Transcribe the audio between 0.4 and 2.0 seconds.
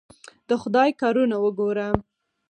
د خدای کارونه وګوره!